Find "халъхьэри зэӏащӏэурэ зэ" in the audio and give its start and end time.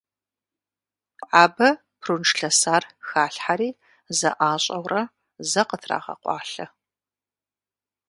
3.07-5.61